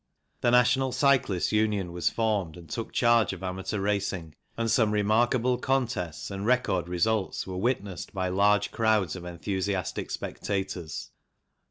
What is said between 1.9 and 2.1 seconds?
was